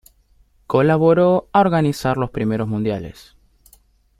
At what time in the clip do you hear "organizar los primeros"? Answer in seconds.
1.59-2.67